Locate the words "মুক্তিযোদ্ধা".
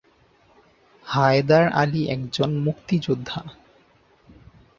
2.57-3.41